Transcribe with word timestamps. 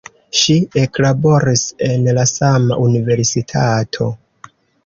Ŝi 0.37 0.53
eklaboris 0.83 1.67
en 1.89 2.09
la 2.19 2.25
sama 2.33 2.81
universitato. 2.87 4.13